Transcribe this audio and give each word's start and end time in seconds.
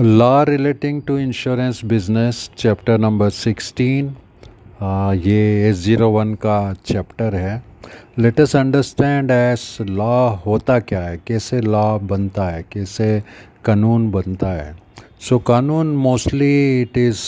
Law 0.00 0.42
relating 0.44 1.00
to 1.02 1.16
insurance 1.18 1.80
business 1.84 2.50
chapter 2.58 2.98
number 2.98 3.30
sixteen 3.30 4.08
ये 5.24 5.68
S 5.68 5.76
zero 5.76 6.08
one 6.10 6.34
का 6.34 6.58
chapter 6.86 7.34
है. 7.34 7.62
Latest 8.18 8.56
understand 8.56 9.30
as 9.30 9.76
law 9.80 10.28
होता 10.44 10.78
क्या 10.78 11.00
है 11.02 11.16
कैसे 11.26 11.60
लॉ 11.60 11.98
बनता 11.98 12.44
है 12.48 12.62
कैसे 12.72 13.08
कानून 13.64 14.10
बनता 14.10 14.48
है. 14.48 14.76
सो 15.20 15.36
so, 15.36 15.42
कानून 15.46 15.86
mostly 15.96 16.80
it 16.82 16.98
is 16.98 17.22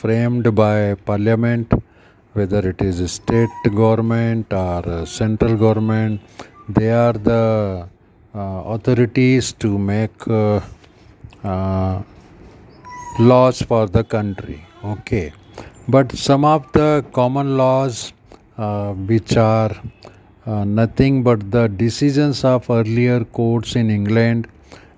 framed 0.00 0.48
by 0.60 0.94
parliament 1.06 1.74
whether 2.34 2.68
it 2.68 2.82
is 2.82 3.02
state 3.14 3.70
government 3.78 4.52
और 4.58 5.04
central 5.08 5.56
government. 5.64 6.18
They 6.70 6.90
are 6.90 7.16
the 7.28 7.88
to 9.62 9.70
make 9.78 10.28
uh, 10.28 10.60
uh, 11.44 12.02
laws 13.18 13.62
for 13.62 13.86
the 13.86 14.04
country 14.04 14.64
okay 14.84 15.32
but 15.88 16.12
some 16.12 16.44
of 16.44 16.70
the 16.72 17.04
common 17.12 17.56
laws 17.56 18.12
uh, 18.56 18.92
which 18.92 19.36
are 19.36 19.74
uh, 20.46 20.64
nothing 20.64 21.22
but 21.22 21.50
the 21.50 21.68
decisions 21.68 22.44
of 22.44 22.70
earlier 22.70 23.24
courts 23.24 23.76
in 23.76 23.90
england 23.90 24.46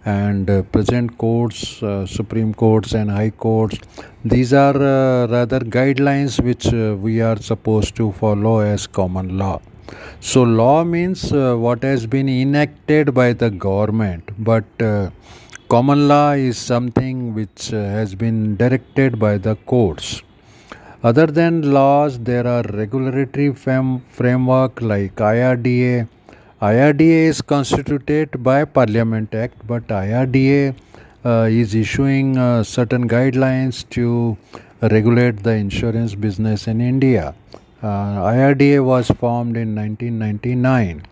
and 0.05 0.51
uh, 0.51 0.63
present 0.63 1.17
courts, 1.17 1.83
uh, 1.83 2.07
Supreme 2.07 2.53
Courts, 2.55 2.93
and 2.93 3.11
High 3.11 3.31
Courts. 3.31 3.79
These 4.25 4.53
are 4.53 4.77
uh, 4.77 5.27
rather 5.29 5.61
guidelines 5.61 6.43
which 6.43 6.67
uh, 6.73 6.97
we 6.97 7.21
are 7.21 7.37
supposed 7.37 7.95
to 7.97 8.13
follow 8.13 8.61
as 8.61 8.87
common 8.87 9.39
law. 9.39 9.61
So, 10.21 10.43
law 10.43 10.85
means 10.85 11.33
uh, 11.33 11.57
what 11.57 11.83
has 11.83 12.07
been 12.07 12.29
enacted 12.29 13.15
by 13.15 13.33
the 13.33 13.51
government, 13.51 14.31
but 14.39 14.65
common 15.73 16.07
law 16.07 16.33
is 16.33 16.59
something 16.59 17.35
which 17.35 17.69
has 17.69 18.15
been 18.15 18.57
directed 18.57 19.19
by 19.19 19.39
the 19.39 19.55
courts. 19.71 20.21
Other 21.03 21.27
than 21.27 21.73
laws, 21.73 22.19
there 22.19 22.47
are 22.47 22.63
regulatory 22.81 23.55
fam- 23.55 24.03
framework 24.11 24.83
like 24.83 25.15
IRDA 25.17 26.09
IRDA 26.61 27.21
is 27.29 27.41
constituted 27.41 28.43
by 28.43 28.65
Parliament 28.67 29.35
Act, 29.35 29.67
but 29.67 29.87
IRDA 29.89 30.75
uh, 31.25 31.49
is 31.51 31.75
issuing 31.75 32.37
uh, 32.37 32.63
certain 32.63 33.09
guidelines 33.09 33.89
to 33.97 34.37
regulate 34.83 35.43
the 35.43 35.55
insurance 35.55 36.15
business 36.15 36.69
in 36.69 36.83
India. 36.83 37.35
Uh, 37.83 38.33
IRDA 38.35 38.85
was 38.85 39.09
formed 39.23 39.57
in 39.57 39.75
1999. 39.75 41.03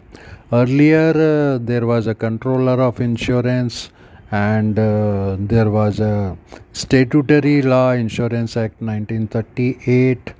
Earlier, 0.52 1.10
uh, 1.30 1.58
there 1.58 1.86
was 1.86 2.06
a 2.06 2.14
controller 2.14 2.78
of 2.82 3.00
insurance 3.00 3.88
and 4.30 4.78
uh, 4.78 5.36
there 5.38 5.70
was 5.70 6.00
a 6.00 6.36
statutory 6.72 7.62
law, 7.62 7.90
Insurance 7.92 8.56
Act 8.56 8.80
1938 8.80 10.34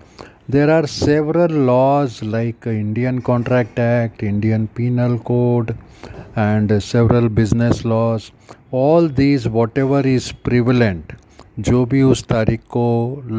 there 0.48 0.68
are 0.68 0.84
several 0.88 1.48
laws 1.48 2.24
like 2.24 2.66
Indian 2.66 3.22
Contract 3.22 3.78
Act, 3.78 4.24
Indian 4.24 4.66
Penal 4.66 5.16
Code, 5.20 5.76
and 6.34 6.82
several 6.82 7.28
business 7.28 7.84
laws. 7.84 8.32
All 8.72 9.06
these, 9.06 9.46
whatever 9.48 10.00
is 10.00 10.32
prevalent, 10.32 11.12
जो 11.58 11.84
भी 11.86 12.02
उस 12.02 12.24
तारीख 12.28 12.60
को 12.70 12.88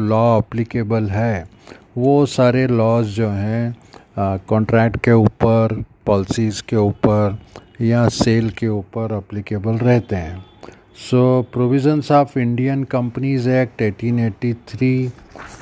law 0.08 0.24
applicable 0.38 1.08
है 1.10 1.48
वो 1.98 2.14
सारे 2.26 2.66
laws 2.66 3.06
जो 3.16 3.28
हैं 3.28 4.38
कॉन्ट्रैक्ट 4.48 4.96
के 5.04 5.12
ऊपर 5.12 5.82
पॉलिसीज़ 6.06 6.62
के 6.68 6.76
ऊपर 6.76 7.38
या 7.82 8.06
सेल 8.10 8.50
के 8.50 8.68
ऊपर 8.68 9.12
अप्लीकेबल 9.12 9.76
रहते 9.78 10.16
हैं। 10.16 10.44
So 11.00 11.20
provisions 11.52 12.10
of 12.12 12.38
Indian 12.38 12.84
companies 12.92 13.48
act 13.50 13.82
1883 13.82 15.10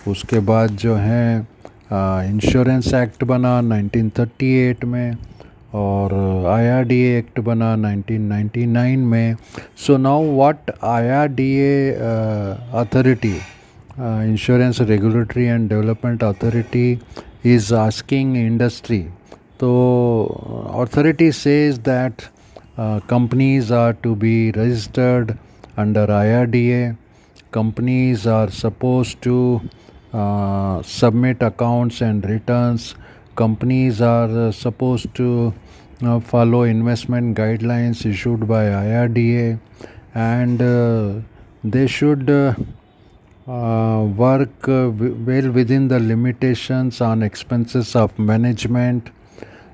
उसके 0.09 0.39
बाद 0.49 0.71
जो 0.77 0.95
है 0.97 1.47
इंश्योरेंस 1.91 2.93
एक्ट 2.95 3.25
बना 3.25 3.61
1938 3.63 4.85
में 4.85 5.17
और 5.75 6.13
आईआरडीए 6.49 7.19
एक्ट 7.19 7.41
बना 7.41 7.75
1999 7.77 9.05
में। 9.07 9.37
So 9.87 9.97
now 9.99 10.35
what 10.35 10.71
IRDA 10.85 11.91
authority 12.83 13.35
insurance 14.01 14.81
regulatory 14.91 15.45
and 15.45 15.69
development 15.69 16.25
authority 16.25 16.99
is 17.47 17.75
asking 17.75 18.37
industry 18.37 19.05
So, 19.61 20.71
authority 20.73 21.33
says 21.33 21.81
that 21.81 22.27
uh, 22.79 23.01
companies 23.01 23.71
are 23.71 23.93
to 23.93 24.17
be 24.17 24.53
registered 24.53 25.37
under 25.77 26.07
IRDA. 26.07 26.97
Companies 27.51 28.27
are 28.27 28.51
supposed 28.51 29.21
to 29.21 29.61
uh, 30.15 30.81
submit 30.81 31.43
accounts 31.43 32.01
and 32.01 32.25
returns. 32.25 32.95
Companies 33.37 34.01
are 34.01 34.31
uh, 34.47 34.51
supposed 34.51 35.15
to 35.17 35.53
follow 36.25 36.63
investment 36.63 37.37
guidelines 37.37 38.07
issued 38.07 38.49
by 38.49 38.65
IRDA 38.65 39.61
and 40.15 41.23
they 41.63 41.87
should 41.87 42.31
work 43.47 44.67
well 44.67 45.51
within 45.61 45.89
the 45.89 46.01
limitations 46.01 47.03
on 47.03 47.23
expenses 47.23 47.95
of 47.95 48.19
management 48.19 49.11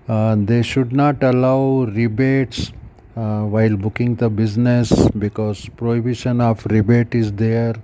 they 0.06 0.62
should 0.62 0.92
not 0.92 1.22
allow 1.22 1.84
rebates 1.84 2.72
uh, 3.16 3.42
while 3.42 3.76
booking 3.76 4.14
the 4.16 4.28
business 4.28 5.08
because 5.18 5.68
prohibition 5.76 6.40
of 6.40 6.64
rebate 6.66 7.14
is 7.14 7.32
there. 7.32 7.74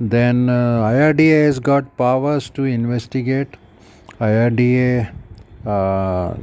Then 0.00 0.48
uh, 0.48 0.82
IRDA 0.82 1.46
has 1.46 1.58
got 1.58 1.96
powers 1.96 2.50
to 2.50 2.64
investigate. 2.64 3.56
IRDA 4.20 5.12
uh, 5.66 6.34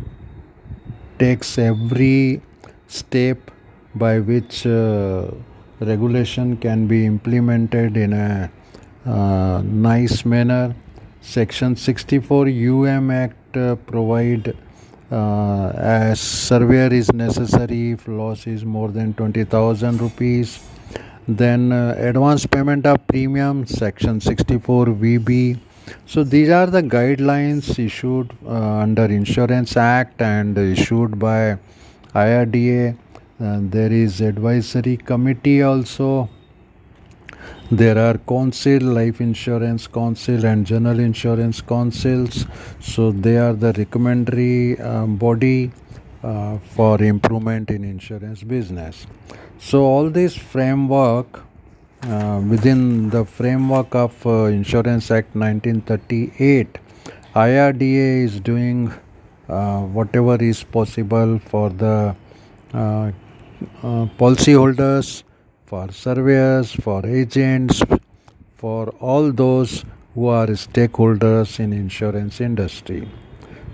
takes 1.19 1.57
every 1.57 2.41
step 2.87 3.51
by 3.95 4.19
which 4.19 4.65
uh, 4.65 5.31
regulation 5.79 6.57
can 6.57 6.87
be 6.87 7.05
implemented 7.05 7.97
in 7.97 8.13
a 8.13 8.51
uh, 9.05 9.61
nice 9.63 10.25
manner. 10.25 10.75
Section 11.21 11.75
64 11.75 12.47
um 12.47 13.09
act 13.11 13.57
uh, 13.57 13.75
provide 13.75 14.55
uh, 15.11 15.67
as 15.75 16.19
surveyor 16.19 16.91
is 16.91 17.13
necessary 17.13 17.91
if 17.91 18.07
loss 18.07 18.47
is 18.47 18.65
more 18.65 18.89
than 18.89 19.13
20000 19.13 20.01
rupees 20.01 20.59
then 21.27 21.71
uh, 21.71 21.95
advance 21.97 22.45
payment 22.45 22.85
of 22.85 23.05
premium 23.07 23.65
section 23.67 24.19
64 24.19 24.87
vb 24.87 25.59
so 26.07 26.23
these 26.23 26.49
are 26.49 26.65
the 26.65 26.81
guidelines 26.81 27.77
issued 27.77 28.31
uh, 28.47 28.51
under 28.85 29.05
insurance 29.05 29.77
act 29.77 30.21
and 30.21 30.57
issued 30.57 31.19
by 31.19 31.57
irda 32.13 32.95
there 33.37 33.91
is 33.91 34.21
advisory 34.21 34.97
committee 34.97 35.61
also 35.61 36.29
there 37.71 37.97
are 37.97 38.17
council 38.17 38.81
life 38.81 39.21
insurance 39.21 39.87
council 39.87 40.45
and 40.45 40.65
general 40.65 40.99
insurance 40.99 41.61
councils. 41.61 42.45
So 42.79 43.11
they 43.11 43.37
are 43.37 43.53
the 43.53 43.73
recommendatory 43.73 44.79
um, 44.79 45.17
body 45.17 45.71
uh, 46.23 46.57
for 46.75 47.01
improvement 47.01 47.69
in 47.69 47.83
insurance 47.83 48.43
business. 48.43 49.07
So 49.59 49.83
all 49.83 50.09
this 50.09 50.35
framework 50.35 51.43
uh, 52.03 52.41
within 52.47 53.09
the 53.09 53.25
framework 53.25 53.95
of 53.95 54.25
uh, 54.25 54.45
insurance 54.45 55.09
act 55.09 55.35
1938 55.35 56.77
irda 57.35 58.23
is 58.23 58.39
doing 58.39 58.93
uh, 59.49 59.81
whatever 59.81 60.35
is 60.35 60.63
possible 60.63 61.39
for 61.39 61.69
the 61.69 62.15
uh, 62.73 62.77
uh, 62.77 63.11
policyholders 64.19 65.23
for 65.65 65.91
surveyors, 65.91 66.71
for 66.71 67.05
agents, 67.05 67.81
for 68.55 68.89
all 68.99 69.31
those 69.31 69.83
who 70.13 70.27
are 70.27 70.47
stakeholders 70.47 71.59
in 71.59 71.73
insurance 71.73 72.39
industry. 72.39 73.07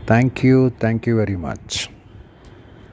Thank 0.07 0.43
you. 0.43 0.71
Thank 0.79 1.05
you 1.05 1.17
very 1.17 1.37
much. 1.37 1.89